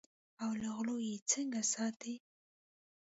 [0.43, 2.15] او له غلو یې څنګه ساتې.